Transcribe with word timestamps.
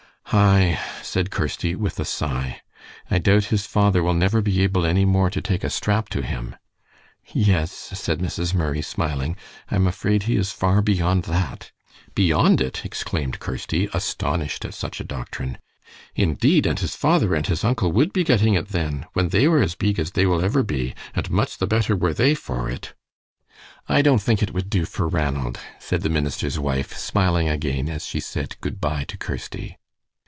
"Aye," 0.33 0.79
said 1.03 1.29
Kirsty, 1.29 1.75
with 1.75 1.99
a 1.99 2.05
sigh, 2.05 2.61
"I 3.09 3.17
doubt 3.17 3.45
his 3.45 3.65
father 3.65 4.01
will 4.01 4.13
never 4.13 4.41
be 4.41 4.63
able 4.63 4.85
any 4.85 5.03
more 5.03 5.29
to 5.29 5.41
take 5.41 5.61
a 5.61 5.69
strap 5.69 6.07
to 6.09 6.21
him." 6.21 6.55
"Yes," 7.33 7.71
said 7.73 8.19
Mrs. 8.19 8.53
Murray, 8.55 8.81
smiling, 8.81 9.35
"I'm 9.69 9.87
afraid 9.87 10.23
he 10.23 10.37
is 10.37 10.53
far 10.53 10.81
beyond 10.81 11.23
that." 11.23 11.71
"Beyond 12.15 12.61
it!" 12.61 12.85
exclaimed 12.85 13.39
Kirsty, 13.41 13.89
astonished 13.93 14.63
at 14.63 14.73
such 14.73 15.01
a 15.01 15.03
doctrine. 15.03 15.57
"Indeed, 16.15 16.65
and 16.65 16.79
his 16.79 16.95
father 16.95 17.35
and 17.35 17.45
his 17.45 17.65
uncle 17.65 17.91
would 17.91 18.13
be 18.13 18.23
getting 18.23 18.53
it 18.53 18.69
then, 18.69 19.07
when 19.11 19.29
they 19.29 19.49
were 19.49 19.61
as 19.61 19.75
beeg 19.75 19.99
as 19.99 20.11
they 20.11 20.25
will 20.25 20.39
ever 20.41 20.63
be, 20.63 20.95
and 21.13 21.29
much 21.29 21.57
the 21.57 21.67
better 21.67 21.93
were 21.93 22.13
they 22.13 22.35
for 22.35 22.69
it." 22.69 22.93
"I 23.89 24.01
don't 24.01 24.21
think 24.21 24.41
it 24.41 24.53
would 24.53 24.69
do 24.69 24.85
for 24.85 25.09
Ranald," 25.09 25.59
said 25.77 26.03
the 26.03 26.09
minister's 26.09 26.57
wife, 26.57 26.95
smiling 26.95 27.49
again 27.49 27.89
as 27.89 28.05
she 28.05 28.21
said 28.21 28.55
good 28.61 28.79
by 28.79 29.03
to 29.05 29.17
Kirsty. 29.17 29.77